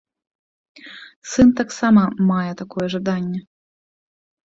[1.35, 2.03] Сын таксама
[2.33, 3.39] мае такое жаданне.